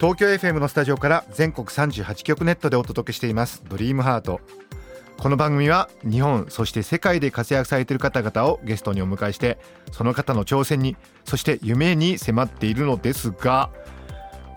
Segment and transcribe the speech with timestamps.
[0.00, 3.64] 東京 FM のスタジオから全国38局ネットでお届けしています。
[3.68, 4.40] ドリームハート。
[5.18, 9.58] この番組は日本そして世界で活躍されている方々をゲストにお迎えして
[9.90, 13.70] その方の挑戦にそして夢に迫っているのですが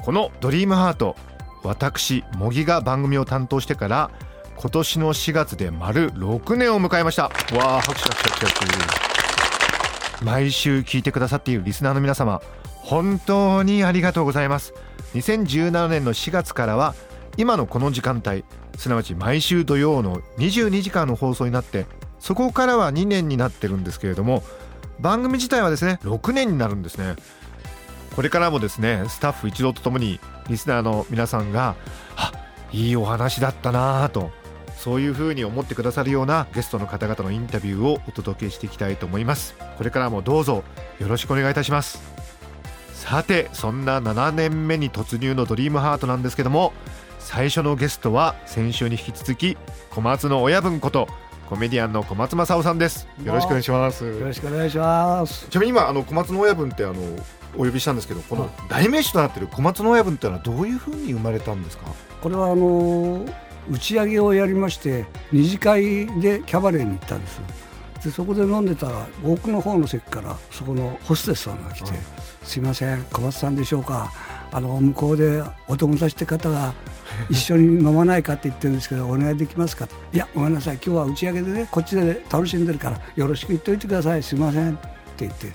[0.04, 1.16] このドリームハート
[1.64, 4.12] 私茂木が番組を担当してから
[4.56, 7.24] 今年の4月で丸6年を迎えました。
[7.24, 7.32] わ
[7.78, 10.24] あ拍手拍手拍手拍手。
[10.24, 12.40] 毎週聞いてくださっているリスナーの皆様
[12.84, 14.74] 本当にありがとうございます
[15.14, 16.96] 2017年の4月からは
[17.38, 18.44] 今のこの時間帯
[18.78, 21.86] すなわち毎週土曜の22時間の放送になって
[22.20, 24.44] そこからは2年になってるんですけれども
[25.00, 27.16] 番組自体はですね6年になるんですね。
[28.16, 31.76] これからもですねスタッフ一同とともにリスナーの皆さんが
[32.18, 32.32] あ
[32.72, 34.32] いいお話だったなぁと
[34.78, 39.56] そういうふうに思ってくださるようなゲストの方々のインタビューをお届けしていきたいと思います。
[39.78, 40.64] これからもどうぞ
[41.00, 42.11] よろしくお願いいたします。
[43.02, 46.72] さてそんな7年目に突入のドリームハートなんですけども
[47.20, 49.58] 最初のゲストは先週に引き続き
[49.90, 51.08] 小松の親分こと
[51.50, 55.48] コメディアンの小松正夫さんですよろしくお願いしますよろしくお願いします。
[55.50, 56.94] ちなみに今あの小松の親分ってあの
[57.58, 61.86] お呼びしたんですけどこの代名詞となっている小松の親分っていうのはどういうふうに生まれたんですか？
[62.22, 63.26] これはあの
[63.70, 67.42] 打ち上げをやりまして二次会でキャバレーに行ったんです。
[68.06, 71.92] でそこで飲んでたら奥の方の席からそこのホステスさんが来て
[72.44, 74.12] 「すいません小松さんでしょうか。
[74.54, 76.74] あの向こうでお友達って方が
[77.30, 80.76] 一緒に飲まないかって言ってるんですけどお願いできますか?」いやごめんなさい。
[80.76, 84.24] 今日は打ち上げでねこっちで楽しんでるからよろしく言っておいてください。
[84.24, 84.80] すいません」って
[85.20, 85.52] 言って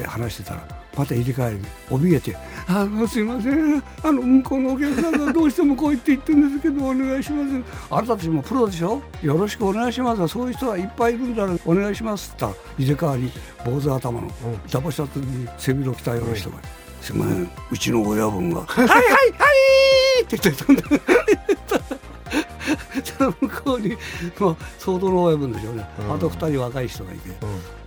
[0.00, 2.36] で話してたらまた入れ替えに怯えて
[2.66, 3.82] 「あのすいません。
[4.02, 7.62] あの向こうのお客さんがどうしてもこう言って言ってるんですけどお願いします。
[7.90, 9.00] あなたたちもプロでしょ？
[9.22, 10.28] よろしくお願いします。
[10.28, 12.46] そういう人はいっぱいいるんだからお願いします」って
[12.78, 14.30] 言ったら入れ替わり坊主頭の
[14.70, 16.56] ダボシャツに背広着たような人が
[17.00, 17.50] 「すいません。
[17.70, 18.88] うちの親分が」「はい。
[18.88, 19.04] はいは
[20.18, 20.82] い!」って言ってたんだ
[23.04, 23.96] その向こうに、
[24.38, 26.14] まあ、相当の親分でしょうね、うん。
[26.14, 27.30] あと二人若い人がいて、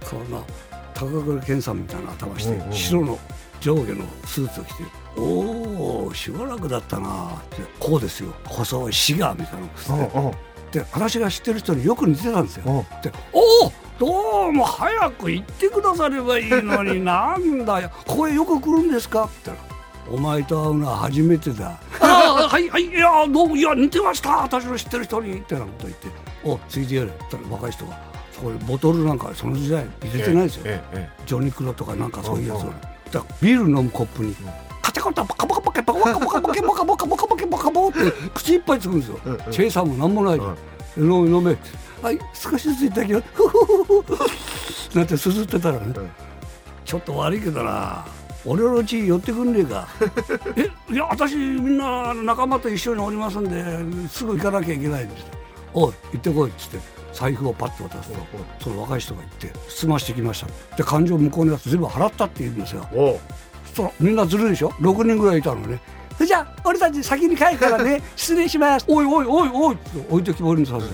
[0.10, 0.32] こん。
[0.32, 0.40] な
[0.94, 2.74] 高倉健さんみたいな頭して、うんうんうん。
[2.74, 3.20] 白の
[3.62, 4.84] 上下のスーツを着て
[5.18, 9.60] 「おおしばらくだったな」ってこうですよ細いシガーみたいな
[10.22, 12.64] のを着てで私が知ってる人によく似てたんですよ。
[12.66, 13.02] うん。
[13.02, 19.70] で「おおどうも早く行ってくださればいいのに なんだよここへよく来るんですか?」って言ったら
[20.12, 26.08] 「お前と会うのは初めてだ」 ああはいはいいやどうもいや似てました私の知ってる人に」ってなこと言って
[26.44, 28.13] 「おついてやれ」って言ったら若い人が
[28.44, 30.66] そこにボトルなんかその時代入れてないですよ。
[31.26, 32.64] ジョニクロとかなんかそういうやつ。
[33.12, 34.36] だからビール飲むコップに
[34.82, 39.20] カチャカチャバカバカバカバカバカバカバカバカバカバカバカバカバカって口いっぱいつくんですよ
[39.52, 40.46] チェイサーもなんもないで
[40.98, 41.58] うん飲め飲め
[42.02, 46.10] はい少しずついただきますふふふふふなんてすすってたらねうん
[46.84, 48.04] ちょっと悪いけどな
[48.46, 49.88] 俺の家寄ってくんねえか
[50.58, 55.26] えいや私みんな仲間と一緒におりますんですぐ行かなきゃいけないんです
[55.74, 56.80] おい行ってこいっつって
[57.14, 58.16] 財布をパッと渡すと
[58.64, 60.76] その若い人が行って済ましてきました。
[60.78, 62.88] で感情向こうのやつ全部払ったって言うんですよ。
[63.76, 65.80] そみんなずるいでしょ？6人ぐらいいたのね。
[66.16, 68.02] それじゃあ俺たち先に帰るからね。
[68.16, 68.86] 失礼します。
[68.88, 69.76] おいおいおいおい。
[69.76, 70.94] って置いてきぼりにさせて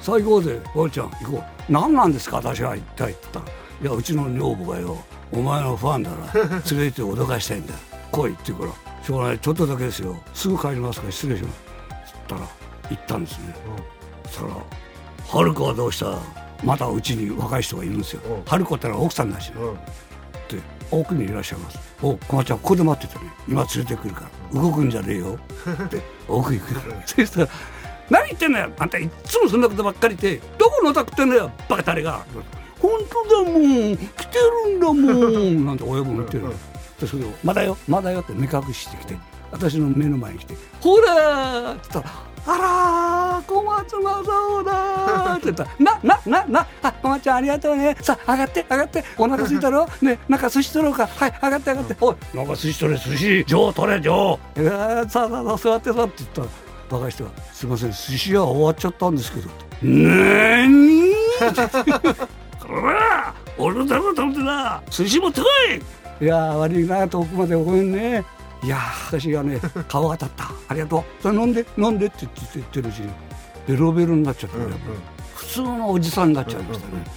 [0.00, 1.72] 最後で「おいちゃん行こう。
[1.72, 2.36] 何なんですか？
[2.36, 4.96] 私は一体」って言ったら「いやうちの女房がよ
[5.32, 7.74] お前のファンだから連れて脅かしたいんだ。
[8.10, 8.72] 来い」って言うから
[9.04, 9.38] 「しょうがない。
[9.38, 10.16] ちょっとだけですよ。
[10.34, 11.54] すぐ帰りますから失礼します」
[12.10, 12.40] っったら
[12.90, 13.54] 行ったんですね。
[14.24, 14.50] そしたら
[15.28, 16.18] 「春子はどうした?」
[16.64, 18.20] またうちに若い人がいるんですよ。
[18.28, 18.42] うん。
[18.44, 19.72] 春子ってのは奥さんだしねうん。
[19.74, 19.76] っ
[20.48, 20.56] て
[20.90, 24.60] 奥にいらっしゃいます「お小松ちゃんここで待っててね今連れてくるから。
[24.60, 25.38] 動くんじゃねえよ」
[25.84, 26.74] って奥行く
[27.06, 27.48] そしたら
[28.10, 28.70] 「何言ってんのよ。
[28.78, 30.40] あんたいっつもそんなことばっかりで。
[30.58, 31.50] どこのお宅ってんのよ。
[31.68, 32.24] バカタレが」
[32.80, 32.90] 本
[33.28, 33.62] 当だもん。
[33.96, 33.96] 来
[34.26, 36.50] てるんだもん」 なんて親分言ってるの。
[37.00, 39.16] でそれを「まだよまだよ」って目隠ししてきて
[39.52, 42.14] 私の目の前に来て「ほら!」って言ったら
[42.50, 45.64] 「あらー小松正夫だ!」って言った。
[45.64, 46.66] ら「なななな。
[46.82, 47.96] あ小松ちゃんありがとうね。
[48.00, 49.04] さあ上がって上がって。
[49.18, 49.86] お腹空いたろ？
[50.02, 51.06] ねなんか寿司取ろうか。
[51.06, 51.96] はい上がって上がって。
[52.00, 53.44] おいなんか寿司取れ寿司。
[53.46, 54.38] 上取れ上。
[54.56, 56.14] いやーさあさあさあ座ってさって。
[56.18, 56.46] 言ったら
[56.90, 59.50] 若い人が「すいません寿司屋終わっちゃったんですけど」
[59.82, 61.12] なーに
[62.66, 64.80] こら俺のためのためでな。
[64.90, 65.46] 寿司持ってこ
[66.20, 66.24] い。
[66.24, 68.24] いやー悪いな遠くまでごめんね
[68.62, 70.50] いやー私がね 顔が立った。
[70.68, 71.22] ありがとう。
[71.22, 73.10] それ飲んで飲んでって言ってるうちに
[73.66, 74.72] ベロベロになっちゃって、うんうん。
[75.34, 77.10] 普通のおじさんになっちゃいましたね、うんうんうん。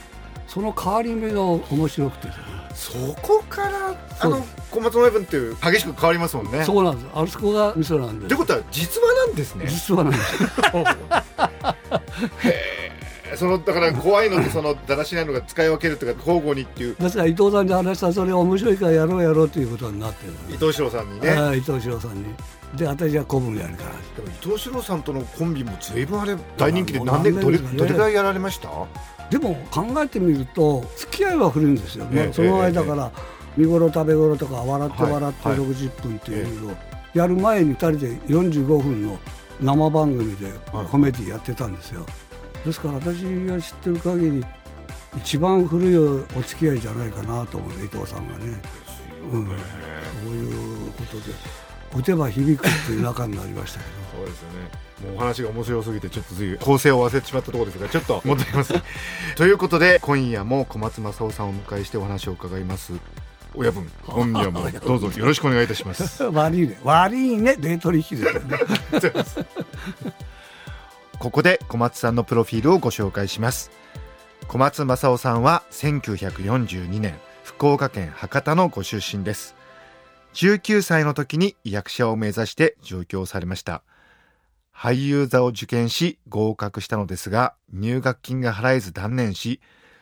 [0.47, 2.27] その変わり目が面白くて。
[2.73, 6.63] そこからあの小松の部分っていう激しく変わりますもんね。
[6.63, 7.07] そうなんです。
[7.13, 9.65] あそこが味噌なんでってことは実話なんですね。
[9.67, 10.33] 実はなんです
[13.41, 16.95] そのだから怖いのとそのだらしないのが使い分けるとか交互にっていう。
[16.95, 20.33] ですから伊藤さんに話したらそれ面白いからやろうやろうということになってる。
[20.49, 21.29] 伊藤四郎さんにね。
[21.29, 22.25] はい伊藤四郎さんに。
[22.75, 23.89] で私は古文やるから。
[24.23, 28.69] でも伊藤四郎さんとのコンビも随分あれ大人気で何年どれどれぐらいやられました？
[29.31, 33.11] でも考えてみると付き合いは古いんですよ、ええその間から
[33.57, 36.77] 見頃食べ頃とか笑ってはい笑ってはい60分っていうのを
[37.13, 39.17] やる前に2人で45分の
[39.61, 40.85] 生番組ではい。
[40.87, 42.05] コメディやってたんですよ
[42.65, 44.45] ですから私が知ってる限り
[45.17, 48.61] 一番古いお付き合いじゃないかなと思う伊藤さんがね、
[49.31, 49.53] うん、そ
[50.27, 51.33] ういうことで
[51.95, 53.91] 打てば響くっていう仲になりましたけど。
[54.17, 54.81] そうですよね。
[55.01, 58.73] もうお話が面白すぎてちょっとつい構成を忘れてしまったところですがちょっと戻ります。
[59.35, 62.93] ということで今夜も小松正夫さんをお迎えしてお話を伺います。
[63.53, 66.23] 親分今夜も どうぞよろしくお願いいたします。
[66.23, 66.79] 悪いね。
[66.83, 67.55] 悪いね。
[67.57, 68.59] デート引きですよね
[71.21, 73.69] ここで小松さんのプロフィールをご紹介します。
[74.47, 77.13] 小松正夫さんは1942年
[77.43, 79.55] 福岡県博多のご出身です。
[80.33, 83.83] 19歳の時に役者を目指して上京されました。
[84.75, 89.61] 俳優座を受験し合格したのですが入学金が払えず断念し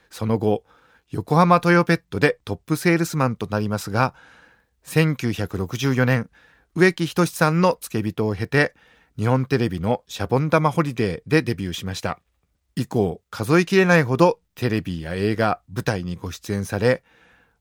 [0.09, 0.63] その後
[1.09, 4.13] 横浜トヨペットでトップセールスマンとなりますが
[4.85, 6.29] 1964年
[6.75, 8.73] 植木仁さんの付け人を経て
[9.19, 12.21] 日本テレビのシャボン玉ホリデーでデビューしました。
[12.77, 17.03] 以降数えきれないほどテレビや映画舞台にご出演され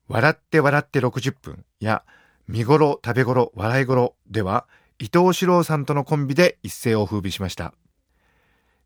[0.06, 2.04] 笑って笑って60分や
[2.46, 4.68] 見頃食べ頃笑い頃では
[5.00, 7.74] 伊東四朗さんとのコンビで一世を風靡しました。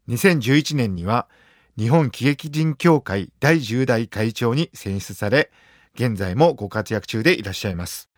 [0.08, 1.28] 2011年には
[1.76, 5.50] 日本喜劇人協会第10代会長に選出され
[5.94, 8.11] 現在もご活躍中でいらっしゃいます。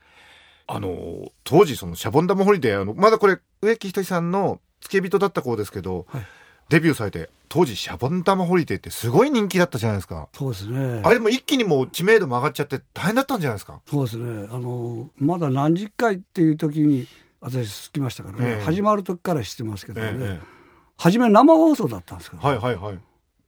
[0.66, 6.26] あの当時そのシャボン玉ホリデーあのまだこれ植木等さんの付け人だった頃ですけど、はい。
[6.70, 10.28] デビューされて当時シャボン玉ホリデーってすごい人気だったじゃないですか。
[10.32, 11.02] そうですね。
[11.04, 13.80] あれも一気にもう知名度も上がっちゃって大変だったんじゃないですか？
[13.86, 14.48] そうですね。
[14.50, 17.06] あのまだ何十回っていう時に
[17.40, 18.64] 私好きましたからね、ええ。
[18.64, 20.54] 始まる時から知ってますけどね、ええ
[20.96, 22.98] 初め生放送だったんですけど、はいはいはい。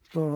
[0.04, 0.26] そしたら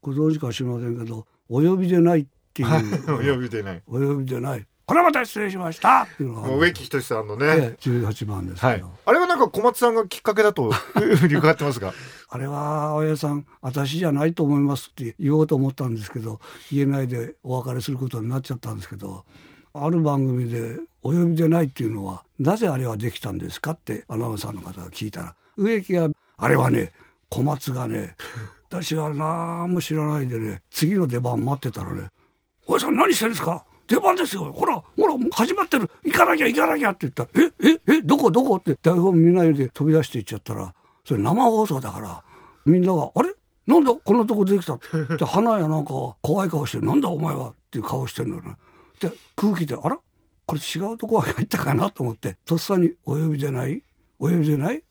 [0.00, 2.68] ご存知か知りませんけど「お呼びでない」っていう。
[3.12, 3.82] お呼びでない。
[3.86, 6.08] お呼びでないこれまた失礼しました。
[6.10, 8.76] っていうのが植木仁さんのね、ええ18番ですはい。
[8.76, 11.92] けど、あれはなんか小松さんがきっかけだと いうふうに伺ってますが。
[12.30, 16.40] あれは親さん私じゃないと思いますって言おうと思ったんですけど
[16.72, 19.24] 言えないでお別れすることになっちゃったんですけど
[19.72, 26.92] ある番組で「お呼びでない」っていうのはなぜあれはできたんですかってアナウンサーの方が聞いたら植木が「あれはね
[27.30, 28.14] 小松がね
[28.68, 32.10] 私は何も知らないでね次の出番待ってたらね
[32.68, 33.64] 「おやさん何してるんですか？
[33.88, 34.52] 出番ですよ。
[34.52, 35.90] ほらほら始まってる。
[36.04, 40.74] 行かなきゃ行かなきゃ」って言ったら「えええどこどこ?」って台本見ないで飛び出していっちゃったら
[41.04, 42.22] それ生放送だから
[42.66, 43.34] みんなが「あれ？
[43.66, 43.94] なんだ？
[43.94, 44.78] こんなとこできた」
[45.16, 47.08] で花やなんか怖い顔して「なんだ？
[47.08, 48.56] お前は」っていう顔してるのよね。
[49.00, 49.98] で空気で「あら？
[50.46, 53.82] これ違うとこ入ったかな?」と思ってとっさに「お呼びでない？
[54.18, 54.82] お呼びでない？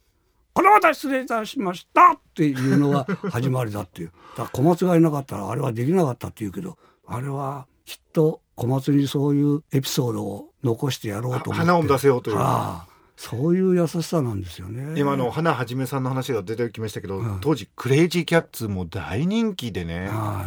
[0.53, 2.13] これまた失礼いたしました！
[2.13, 4.11] っていうのが始まりだっていう。
[4.35, 11.53] だから小松がいなかったらあれはできなかったっていうけど、あれはきっと小松にそういうエピソードを残してやろうと思って。
[11.53, 14.99] 花を出せようというああそういう優しさなんですよね。
[14.99, 20.45] 今の花はじめさんの話が出てきましたけど、うん当時クレイジーキャッツも大人気でねは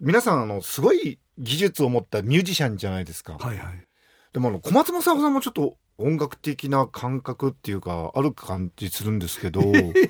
[0.00, 3.86] 皆さんあのすごい技術を持ったミュージシャンじゃないですか、いはいはい。
[4.32, 9.62] でもあの小松正夫さんもちょっと音楽的な感覚っていうかある感じするんですけど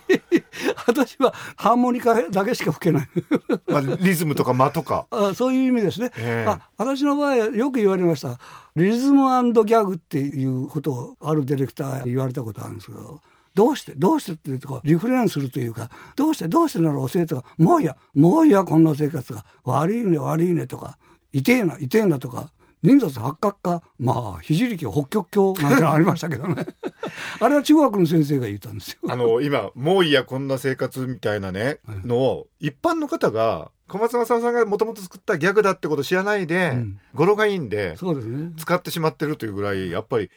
[0.86, 3.08] 私はハーモニカだけしか吹けない。
[3.68, 6.12] まあリズムとか間とか、 あそういう意味ですね。
[6.18, 6.50] ええ。
[6.50, 8.38] あ私の場合はよく言われました。
[8.74, 13.20] リズムギャグっていうことをあるディレクターに言われたことあるんですけど
[13.54, 19.44] どうしてどうしてっていうとこうリフレインするというかどうしてどうしてなら教えてとかもういいやもういいやこんな生活が。
[19.64, 20.98] 悪いね悪いねとか
[21.32, 22.50] 痛えな痛えなとか
[22.82, 26.66] 人雑八角かまあひじりき北極鏡なんてのありましたけどね
[27.40, 28.98] あれは中学の先生が言ったんですよ。
[29.08, 40.30] あの今もういいやこんな生活みたいなね、はいのを一般の方が小松正夫さんがもともと作ったギャグだってことを知らないで、うん語呂がいいんでそうですね使ってしまってるというぐらいやっぱり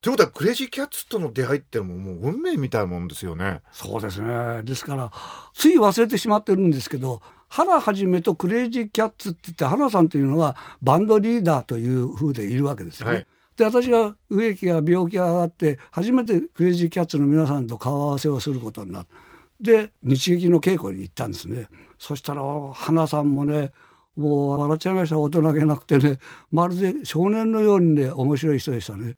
[0.00, 3.60] ということはクレイジーキャッツとの出会いってのももう運命みたいなもんですよね。
[3.72, 4.62] そうですね。
[4.62, 5.10] ですから、
[5.52, 13.14] つい忘れてしまってるんですけど、原はじめとクレイジーキャッツって言って、原さんというのはバンドリーダーという風でいるわけですよね。
[13.14, 13.26] はい。
[13.56, 19.14] で私が植木が病気が上がって初めてクレイジーキャッツの皆さんと顔合わせをすることになって
[19.60, 21.68] で日劇の稽古に行ったんですね。
[21.98, 22.42] そしたら
[22.74, 23.72] 花さんもね
[24.14, 25.18] もう笑っちゃいました。
[25.18, 26.18] 大人げなくてね
[26.50, 29.14] まるで少年のようにね面白い人でしたね。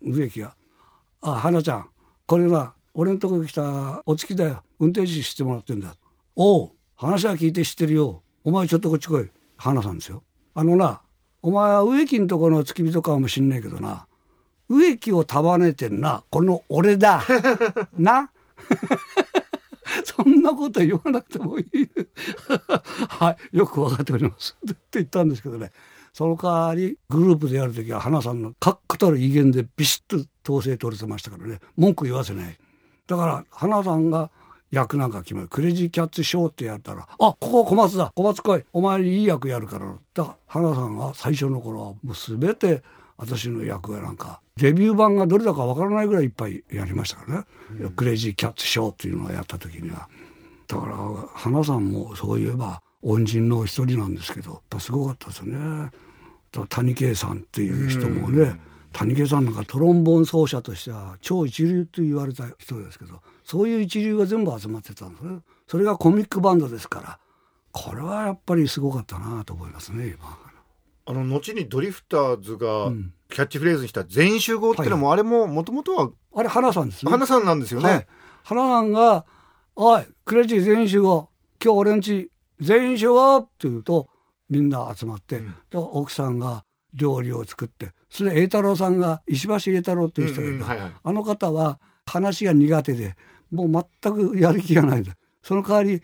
[0.00, 0.56] 植木が
[1.20, 1.88] 「あ花ちゃん
[2.26, 4.62] これは俺のとこに来たお月だよ。
[4.80, 5.94] 運転手してもらってんだ」
[6.34, 6.70] 「おう
[7.02, 8.22] 話は聞いて知ってるよ。
[8.44, 10.22] お前ちょっとこっち来い」花さんですよ。
[10.54, 11.00] あのな
[11.42, 14.06] お前は植木のとこの付き人かもしんないけどな。
[14.68, 16.22] 植木を束ねてんな。
[16.30, 17.24] この俺だ。
[17.98, 18.30] な？
[20.04, 21.66] そんなこと言わなくてもいい。
[23.08, 23.56] はい。
[23.56, 24.56] よく分かっております。
[24.64, 25.72] って言ったんですけどね。
[26.12, 31.58] その代わりグループでやる時は花さんの確固たる威厳でビシッと統制取れてましたからね。
[31.76, 32.56] 文句言わせない。
[33.08, 34.30] だから花さんが
[34.72, 35.48] 役なんか決まる。
[35.48, 38.10] クレイジーキャッツショーってやったら「あここ小松だ。
[38.16, 42.82] 小松来いお前にいい役やるから」だから花さんが最初の頃はもう全て
[43.18, 47.44] 私の役やなんかデビュー版がどれだかわからないぐらいいっぱいやりましたからね、
[47.82, 50.08] うん、クレイジーキャッツショーっていうのをやった時には。
[50.66, 50.96] だから
[51.34, 55.90] 花さんもそういえば恩人の一人なんですけどすごかったですね。
[56.68, 58.60] 谷圭さんっていう人もね、うん。
[58.92, 65.40] 谷毛さんなんかトロンボーン奏者としては超一流と言われた人ですけどそういう一流が全部集まってたんですね。
[65.66, 67.18] それがコミックバンドですから。
[67.72, 70.38] これはやっぱりすごかったなと思いますね今。
[71.04, 72.92] あの後にドリフターズが
[73.28, 77.10] キャッチフレーズにした全員集合っていうのも、あれももともとはあれ花さんですね。
[77.10, 78.06] 花さんなんですよね、はい、
[78.44, 79.24] 花さんが
[79.74, 81.28] 「おいクレジー全員集合
[81.64, 82.30] 今日俺んち
[82.60, 84.08] 全員集合!」って言うと
[84.48, 93.16] みんな集まって、うん、奥さんが料理を作ってそれ栄太郎さんが石橋栄太郎っていう人がいる、うんはいはい、あの方は話が苦手で
[93.52, 96.02] もう全くやる気がないでその代わり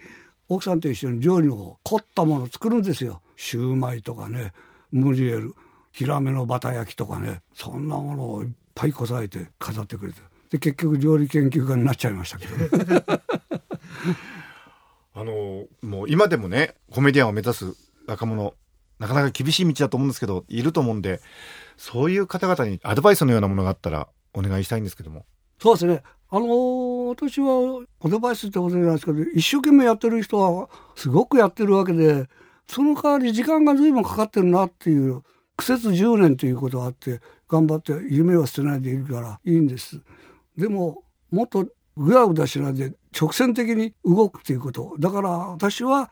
[0.48, 3.20] 奥さんと一緒に料理の凝ったものを作るんですよ。
[3.36, 4.52] シューマイとかね
[4.90, 5.54] ムリエル
[5.92, 10.20] ヒラメのバタ焼きとかねそんなものをいっぱいこさえて飾ってくれて。
[10.50, 13.04] で結局料理研究家になっちゃいましたけど、ね、
[15.12, 17.74] あのもう今でもねコメディアンを目指す
[18.06, 18.54] 若者
[18.98, 21.20] なかなか厳しい道だと思うんですけどいると思うんで
[21.76, 25.26] そういう方々にアドバイスのようなものがあったらお願いしたいんですけども。
[25.60, 26.02] そうですね。
[26.30, 26.48] あのー、
[27.08, 32.28] 私はアドバイスってことじゃないですけど一生懸命やってる人はすごくやってるわけで
[32.66, 35.22] その代わり時間が随分かかってるなっていう
[35.56, 40.00] 苦節10年ということがあって頑張って夢を捨てないでいるからいいんです。
[40.56, 44.94] でももっとぐだぐだしないで直線的に動くということ。
[44.98, 46.10] だから私は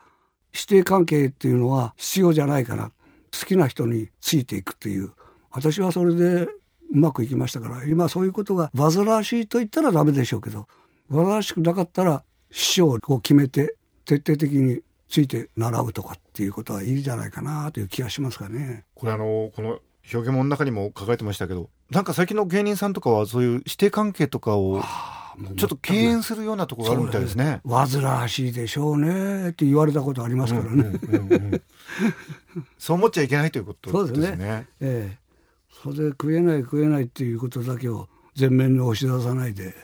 [0.51, 2.91] 師弟関係っていうのは必要じゃないから
[3.39, 5.11] 好きな人についていくっていう。
[5.51, 6.49] 私はそれでう
[6.91, 10.67] まくいきましたから今そういうことが煩わしいと言ったらダメでしょうけど。
[11.09, 18.85] 煩わしくなかったら師匠を決めて徹底的について習うとかっていうことはいいんじゃないかなという気がしますかね。
[18.95, 19.79] これあのこの
[20.13, 24.81] 表現物の中にも書かれてましたけどなんか最近の芸人さんとかはそういう師弟関係とかを
[25.57, 27.61] ちょっと敬遠するようなところがあるみたいですね。
[27.67, 31.61] 煩わしいでしょうねって言われたことありますからね。
[32.77, 34.27] そう思っちゃいけないということですね。
[34.27, 34.67] そうですね。
[34.81, 35.27] ええ
[35.83, 39.75] それで食えない食えないっていうことだけを前面に押し出さないで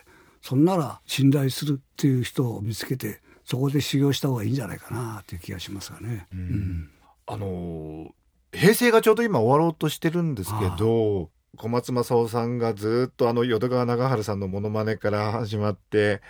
[0.44, 6.28] そんなら信頼するっていう人を見つけてそこで修行した方がいいんじゃないかなっていう気がしますがね。
[6.34, 6.90] うん、
[7.26, 8.14] あの
[8.52, 16.22] 平成がちょうど今終わろうとしてるんですけど小松政夫さんがずっとあの淀川長春さんのものまねから始まって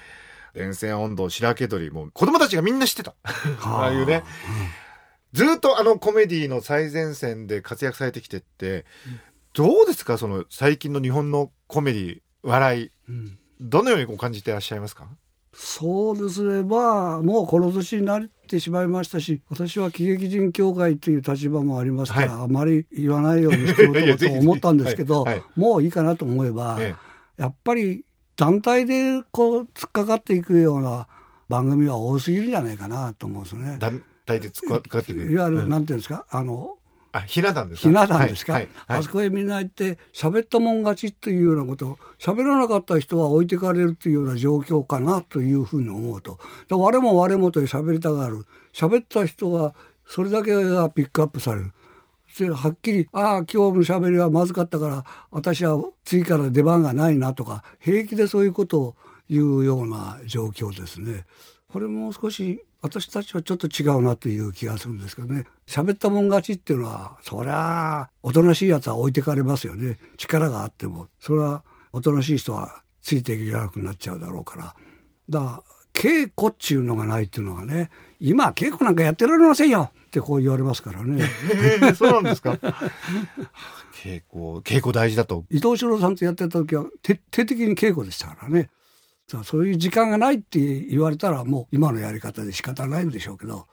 [0.54, 3.16] 電線温度白毛鳥も子供たちがみんな知ってた。
[3.64, 3.92] ああ。
[3.92, 4.24] いうね、
[5.34, 8.86] ずっとあのコメディの最前線で活躍されてきてって、
[9.54, 10.20] どうですか？
[10.20, 15.08] その最近の日本のコメディ笑い、うん、どのように感じていらっしゃいますか？
[15.54, 16.64] そうですね。
[16.64, 26.96] まあもうこの年になってしまいましたし私は喜劇人協会という立場もありますから、はい、あまり言わないようにしようと思ったんですけどはい、もういいかなと思えば、え
[27.40, 28.04] え、やっぱり
[28.36, 31.08] 団体でこう突っかかっていくような
[31.48, 33.78] 番組は多すぎるんじゃないかなと思うんですね。
[33.80, 36.26] 団体で突っかかっていくいわゆる、なんていうんですか？
[36.32, 36.78] あの
[37.12, 37.90] あひな壇ですか？
[37.90, 46.40] ひな壇ですか、あそこへみんな行って喋ったもん勝ちっていうようなこと喋らなかった人は置いてかれるっていうような状況かなというふうに思うと。
[46.70, 48.46] 我も我もと喋りたがる。
[48.72, 49.76] 喋った人は
[50.08, 51.74] それだけがピックアップされる。
[52.54, 58.96] はっきり「ああ今日の喋りはまずかったから私は次から出番がないな」とか平気でそういうことを
[59.30, 61.26] 言うような状況ですね。
[61.68, 65.44] これも少し私たちはちょっと違うなという気がするんですけどね。
[65.68, 70.00] 喋ったもん勝ちっていうのはそりゃあおとなしいやつは置いてかれますよね。
[70.16, 71.10] 力があっても。
[71.20, 74.76] それはおとなしい人はついていけなくなっちゃうだろうから。
[75.30, 79.92] だから稽古っちゅうのがないっていうのがね今稽古なんかやってられませんよ。
[80.08, 81.24] ってこう言われますからね。
[81.54, 82.52] えーそうなんですか。
[83.94, 85.46] 稽古稽古大事だと。
[85.50, 88.70] 伊藤四郎さんとやってた時は徹底的に稽古でしたからね。
[89.44, 93.68] そういう時間がないって言われたらもう今のやり方で仕方ないんでしょうけど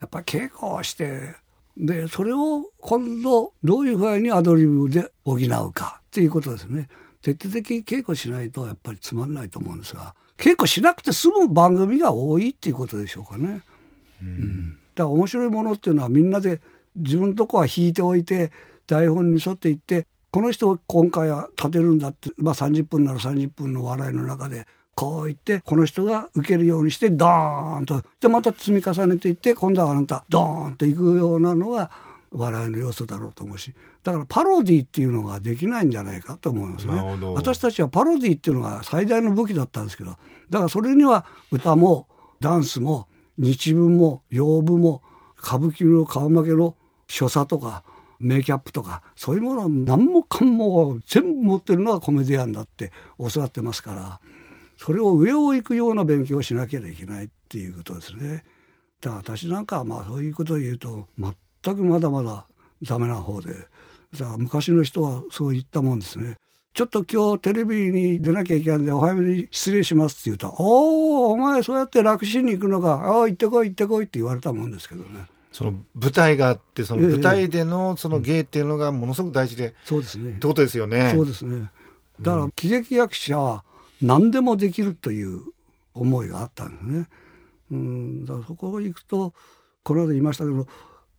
[0.00, 1.34] やっぱり稽古をして
[1.76, 6.88] でそれを今度どういうふうにアドリブで補うかっていうことですね
[7.34, 13.62] 徹底的に稽古しないとやっぱりつまんないと思うんですが稽古しなくて済む番組が多いっていうことでしょうかね。
[14.22, 16.60] うん、だから面白いものっていうのはみんなで
[16.94, 18.52] 自分のとこは引いておいて
[18.86, 28.02] 台本に沿っていってこの人を今回は立てるんだって、まあ、30分なら30分の笑いの中でこう言ってこの人が受けるようにしてドーンと。
[28.20, 31.90] でまた積み重ねていって今度はあなたドーンといくようなのが
[32.36, 36.94] 笑いの要素だろうと思うしだからパロディっていうのができないんじゃないかと思いますね。
[37.34, 40.16] 私たちはパロディっていうのが最大の武器だったんですけど
[40.50, 42.08] だからそれには歌も
[42.40, 45.02] ダンスも日文も洋舞も
[45.38, 46.76] 歌舞伎の顔負けの
[47.08, 47.84] 所作とか
[48.18, 54.20] メイキャップとかそういうものは何もかも全部持ってるのはコメディアンだって教わってますから
[54.78, 58.44] それを上を行くような勉強をしなきゃいけないっていうことですね。
[59.00, 61.34] だから私なんかはまあそういうことを言うと全
[61.74, 62.46] くまだまだ
[62.82, 63.54] ダメな方で。
[64.12, 66.36] だから昔の人はそう言ったもんですね。
[66.74, 73.00] ちょっと今日テレビに出なきゃいけないんでお早めに失礼しますって言うと「おおお前そうやって楽しに行くのか。
[73.02, 75.26] ああ行ってこい行ってこい」って言われたもんですけどね。
[75.52, 77.08] その舞台があってそのええ。
[77.08, 80.32] 舞台でのその芸っていうのがものすごく大事で、そうですね。
[80.32, 81.12] ってことですよね。
[81.14, 81.70] そうですね。
[82.20, 83.64] だから喜劇役者は
[84.02, 85.40] 何でもできるという
[85.94, 87.08] 思いがあったんですね。
[87.70, 88.24] うん。
[88.26, 89.32] だからそこ行くと
[89.82, 90.66] この間言いましたけど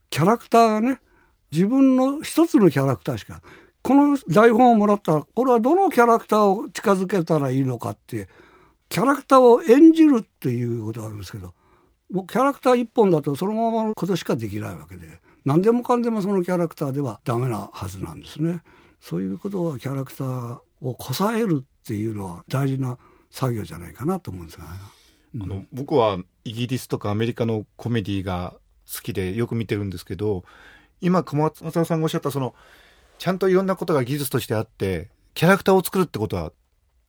[0.09, 0.99] キャラクターがね
[1.51, 3.41] 自分の一つのキャラクターしか
[3.81, 8.27] この台本をもらったらこれはどのキャラクターを近づけたらいいのかって
[8.89, 11.53] キャラクターを演じるっていうことがあるんですけど
[12.11, 18.61] もうキャラクター一本だとそのままのことしかできないわけで何でもかんでもそのキャラクターではダメなはずなんですね。
[18.99, 22.97] そういうことはキャラクターをこさえるっていうのは大事な
[23.31, 24.69] 作業じゃないかなと思うんですが、ね、
[25.41, 28.55] あの僕はイギリスとかアメリカのコメディが
[28.93, 30.43] 好きでよく見てるんですけど
[31.01, 32.55] 今小松松尾さんがおっしゃったその
[33.17, 36.51] ちゃんといろんなことが技術としてあってキャラクターを作るってことは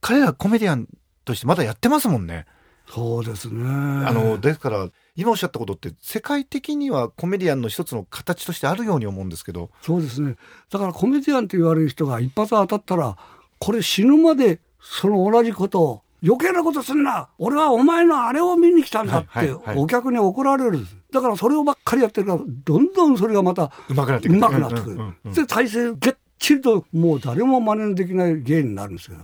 [0.00, 0.88] 彼らコメディアン
[1.24, 2.46] としてまだやってますもんね。
[2.90, 3.64] そうですね。
[3.64, 10.36] あのですから今おっしゃったことって世界的にはコメディアンの一つの形としてあるように思うんですけどそうですね。
[10.70, 13.16] だからコメディアンって言われる人が一発当たったら
[13.58, 24.38] これ死ぬまでその同じことを余計なことすんな俺はお前のあれを見に来たんだってはいはいはいお客に怒られる、だからそれをばっかりやってるからどんどんそれがまた上手くなってくる。
[24.38, 25.32] うまくなってくる、うんうんうん。
[25.32, 29.22] で体勢げっちりともう誰も真似できない芸になるんですけど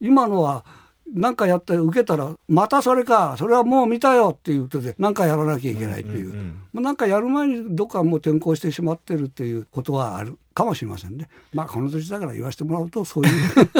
[0.00, 0.64] 今のは
[1.14, 11.28] 何かやって受けたらまたそれかそれはもう見たよっていうことで何かやらなきゃいけないっていう,、うんうんうなんかやる前にどっかもう転校してしまってるっていうことはあるかもしれませんね。
[11.52, 13.32] まあこの年だから言わせてもらうとそういう。
[13.64, 13.70] で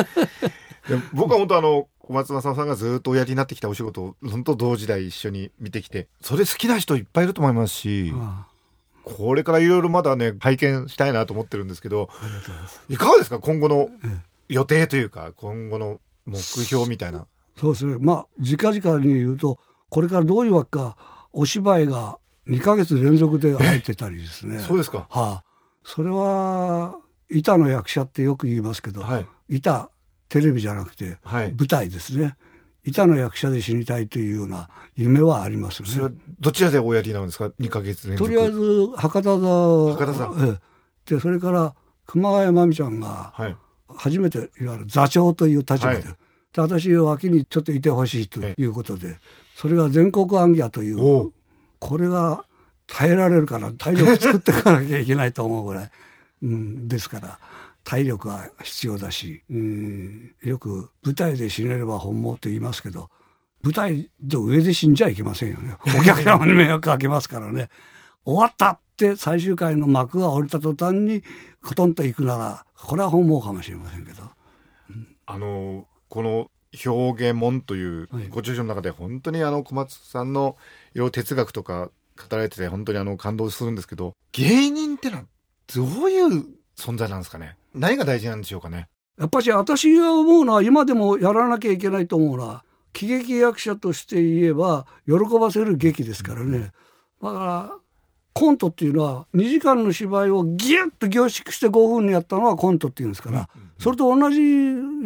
[1.13, 8.47] 僕は本当あの小松政夫さんがずっとおやりになってきたお仕事を本当同時代一緒に見てきてそれ好きな人いっぱいいると思いますし、あ
[9.05, 12.09] これからいろいろまだね拝見したいなと思ってるんですけど
[12.89, 13.39] いかがですか？
[13.39, 13.89] 今後の
[14.49, 17.27] 予定というか今後の目標みたいな。
[17.59, 17.97] そうですね。
[17.99, 20.97] まあ直々に言うとこれからどういうわけか
[21.33, 22.19] お芝居が
[22.49, 24.61] 2ヶ月連続で入ってたりですね。
[24.61, 25.07] そうですか。
[25.11, 25.45] はあ、
[25.85, 29.27] それは板の役者ってよく言いますけど、はい。
[29.49, 29.91] 板
[30.29, 31.53] テレビじゃなくてはい。
[31.53, 32.37] 舞台ですね。
[32.85, 36.17] 板の役者で死にたいというような夢はありますそれはね。
[36.41, 38.31] どちらでおやりなんですか？2ヶ月連続。
[38.31, 40.07] とりあえず博多座。
[40.07, 40.47] 博多座。
[40.47, 40.59] え
[41.11, 41.15] え。
[41.15, 41.75] でそれから
[42.07, 43.57] 熊谷真美ちゃんがはい。
[43.89, 46.03] 初めていわゆる座長という立場で,、はい。
[46.03, 46.09] で
[46.57, 49.19] 私脇にちょっといてほしいということで、
[49.55, 51.33] それが全国暗記という。
[51.79, 52.45] これが
[52.87, 55.91] 耐えられるから体力作っていかなきゃいけないと思うぐらい、
[56.43, 57.39] うん、ですから
[57.87, 63.09] 体力は必要だし、うん、よく舞台で死ねれば本望と言いますけど
[63.63, 65.77] 舞台の上で死んじゃいけませんよね。
[65.99, 67.69] お客様に迷惑かけますからね。
[68.25, 71.23] 終わったって最終回の幕が降りた途端に
[71.65, 74.23] コトンと行くならこれは本望かもしれませんけど。
[75.27, 76.51] あのこの
[76.85, 78.29] 表現門というはい。
[78.29, 80.57] ご著書の中で本当にあの小松さんの
[80.93, 85.25] いろいろ哲学とか語られてて本当にあの感動するんですけど芸人ってのは
[85.75, 87.57] どういう存在なんですかね？
[87.75, 88.89] 何が大事なんでしょうかね？
[89.19, 96.73] やっぱし私が思うのは今でもやらなきゃいけないと思うのは喜劇役者として言えば喜ばせる劇ですからね。
[97.23, 97.73] だから
[98.35, 104.41] コントっていうのは2時間の芝居をギュッと凝縮して5分にやったのはコントっていうんですから、それと同じ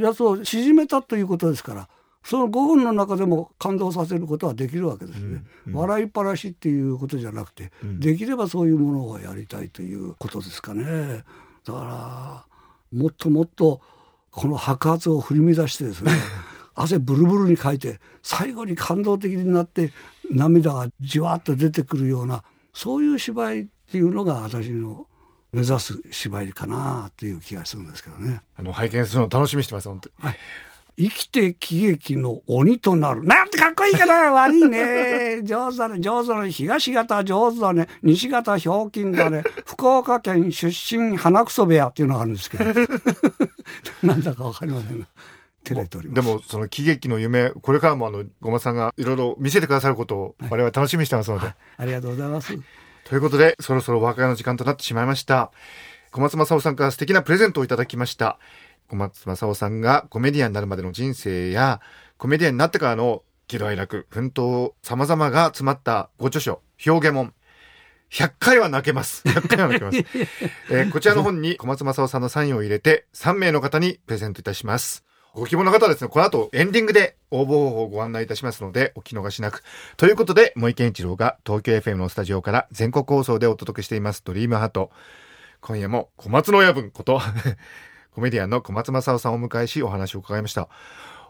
[0.02, 1.88] やつを縮めたということですから
[2.24, 5.80] その5分の中でも感動させることはできるわけですね、うんうん。
[5.80, 8.00] 笑いっぱなしっていうことじゃなくて、うん。
[8.00, 11.22] できればそういうものをやりたいということですかね
[11.64, 12.46] だか
[12.92, 13.80] らもっともっと
[14.30, 16.12] この白髪を振り乱してですね
[16.74, 19.92] 汗ブルブルにかいて最後に感動的になって
[20.30, 22.42] 涙がじわっと出てくるような
[22.72, 25.06] そういう芝居っていうのが私の
[25.52, 28.40] 目指す芝居かなっていう気がするんですけどね。
[28.56, 30.34] あの拝見するの楽しみにしてます本当に
[30.96, 33.24] 生きて喜劇の鬼となる。
[33.24, 35.42] なんてかっこいいかな悪いね。
[35.42, 36.50] 上手だね、上手だね。
[36.50, 37.88] 東方上手だね。
[38.02, 39.42] 西方ひょうきんだね。
[39.66, 42.64] 福岡県出身花くそ部屋っていうのがあるんですけど。
[44.02, 45.06] なんだかわかりませんが。
[45.64, 46.26] 照れております。
[46.26, 52.54] でもその喜劇の夢これからもあのごまさんがいろいろ見せてくださることを我々楽しみにしてますので、ありがとうございます。
[53.04, 55.50] ということでそろそろお別れの時間となってしまいました
[56.12, 58.38] 小松正夫さんから素敵なプレゼントをいただきました
[58.90, 61.80] 小松正夫さんがコメディアンになるまでの人生や
[62.18, 67.32] コメディアンになってからの喜怒哀楽奮闘様々が詰まったご著書表現門
[68.10, 69.22] 100回は泣けます。
[69.28, 69.98] 100回は泣けます。
[70.70, 75.04] えーこちらの本に小松正夫さんのサインを入れて3名の方にプレゼントいたします。
[75.32, 79.62] ご希望の方はですね、この後エンディングで応募方法をご案内いたしますので、お聞き逃しなく。
[79.96, 84.90] ということで、森健一郎が東京 FM のスタジオから全国放送でお届けしています、ドリームハート。
[85.60, 87.20] 今夜も小松の親分こと、
[88.14, 90.68] コメディアンの小松正夫さんをお迎えし、お話を伺いました。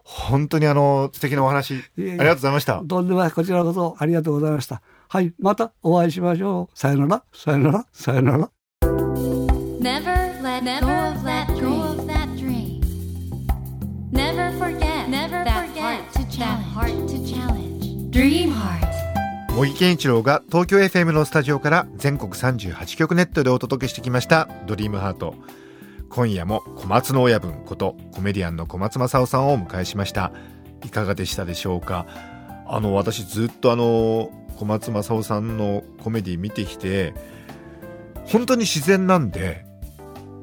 [0.02, 2.82] 本当にあの、素敵なお話、あいえいえりがとうございました。
[2.86, 3.30] とんでもない。
[3.30, 4.80] こちらこそありがとうございました。
[5.08, 5.32] はい。
[5.38, 6.78] またお会いしましょう。
[6.78, 8.50] さよなら、さよなら、さよなら。
[9.80, 12.80] Never let go of that dream.
[14.12, 16.74] Never forget Never that forget heart to that challenge.
[16.74, 18.10] heart to challenge.
[18.10, 18.90] Dream Heart.
[19.54, 25.34] 茂木健一郎が東京 FM のスタジオから全国38局ネットでお届けしてきました「ドリームハート
[26.10, 30.32] 今夜も小松の親分ことコメディアンの小松正夫さんをお迎えしました。
[30.84, 32.06] いかがでしたでしょうか？
[32.66, 37.14] あの私ずっとあの小松正夫さんのコメディ見てきて
[38.26, 39.64] 本当に自然なんで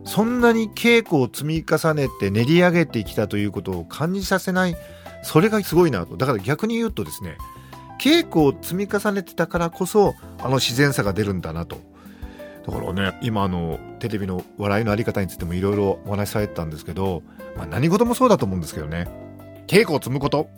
[0.06, 4.78] そんなに稽古を積み重ねて練り上げてきたということを感じさせない
[5.22, 6.16] それがすごいなと。
[6.16, 7.38] だから逆に言うとですね
[8.00, 11.78] 稽古を積み重ねてたからこそあの自然さが出るんだなと。
[12.68, 17.24] だからね今のテレビの笑いのあり方についてもいろいろお話しされてたんですけど、
[17.56, 19.08] まあ、何事もそうだと思うんですけどね。
[19.68, 20.50] 稽古を積むこと。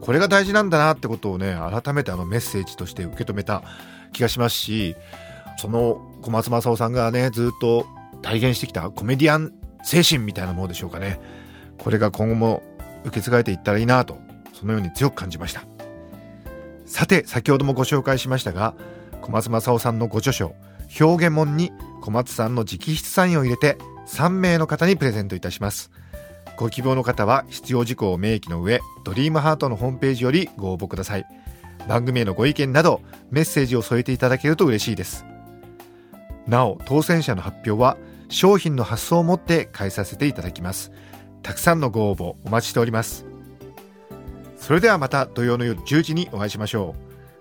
[0.00, 3.62] これが大事なんだなってことをね改めてあのメッセージとして受け止めた
[4.12, 4.96] 気がしますし
[5.58, 7.84] その小松政夫さんがねずっと
[8.22, 11.20] 体現してきたコメディアン精神みたいなものでしょうかね。
[11.76, 12.62] これが今後も
[13.04, 14.18] 受け継がれていったらいいなと
[14.54, 15.64] そのように強く感じました。
[16.86, 18.74] さて先ほどもご紹介しましたが
[19.20, 20.54] 小松政夫さんのご著書
[20.98, 25.90] 「表現門」に小松さんの直筆サインを入れて3名の方にプレゼントいたします。
[26.56, 31.26] ご希望の方は必要事項を明記の上ドリームハートのホームページよりご応募ください。
[31.88, 33.00] 番組へのご意見など
[33.30, 35.24] メッセージを添えていただけると嬉しいです。
[36.46, 37.96] なお当選者の発表は
[38.28, 40.92] 商品の発送をもって返させていただきます。
[41.42, 43.24] たくさんのご応募お待ちしております。
[44.56, 46.94] それではまた土曜の夜10時にお会いしましょ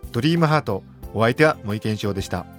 [0.04, 0.08] う。
[0.12, 0.84] ドリームハート
[1.14, 2.59] お相手は森健一郎でした。